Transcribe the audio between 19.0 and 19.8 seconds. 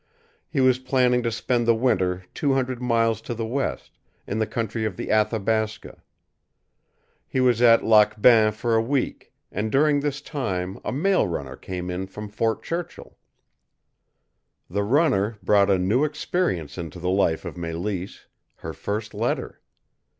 letter.